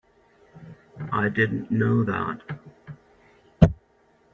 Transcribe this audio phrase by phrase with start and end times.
[1.11, 2.41] I didn't know that.